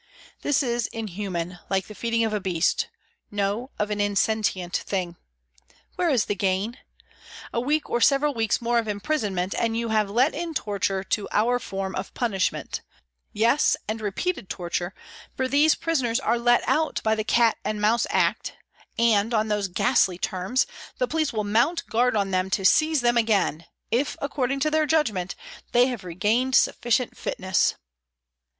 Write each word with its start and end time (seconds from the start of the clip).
This 0.41 0.63
is 0.63 0.87
inhuman, 0.87 1.59
like 1.69 1.85
the 1.85 1.93
feeding 1.93 2.23
of 2.23 2.33
a 2.33 2.39
beast 2.39 2.87
no, 3.29 3.69
of 3.77 3.91
an 3.91 4.01
insentient 4.01 4.75
thing. 4.75 5.15
Where 5.95 6.09
is 6.09 6.25
the 6.25 6.33
gain? 6.33 6.79
A 7.53 7.61
week 7.61 7.87
or 7.87 8.01
several 8.01 8.33
weeks 8.33 8.59
more 8.63 8.79
of 8.79 8.87
imprisonment, 8.87 9.53
and 9.55 9.77
you 9.77 9.89
have 9.89 10.09
let 10.09 10.33
in 10.33 10.55
torture 10.55 11.03
to 11.03 11.27
our 11.31 11.59
form 11.59 11.93
of 11.93 12.15
punishment; 12.15 12.81
yes, 13.31 13.77
and 13.87 14.01
repeated 14.01 14.49
torture, 14.49 14.95
for 15.37 15.47
these 15.47 15.75
prisoners 15.75 16.19
are 16.19 16.39
let 16.39 16.63
out 16.67 16.99
by 17.03 17.13
the" 17.13 17.23
Cat 17.37 17.57
and 17.63 17.79
Mouse" 17.79 18.07
Act, 18.09 18.53
and, 18.97 19.35
on 19.35 19.49
those 19.49 19.67
ghastly 19.67 20.17
terms, 20.17 20.65
the 20.97 21.07
police 21.07 21.31
will 21.31 21.43
mount 21.43 21.85
guard 21.85 22.15
on 22.15 22.31
them 22.31 22.49
to 22.49 22.65
seize 22.65 23.01
them 23.01 23.17
again 23.17 23.65
if, 23.91 24.17
according 24.19 24.59
to 24.61 24.71
their 24.71 24.87
judgment, 24.87 25.35
they 25.73 25.85
have 25.85 26.03
regained 26.03 26.55
sufficient 26.55 27.15
fitness. 27.15 27.75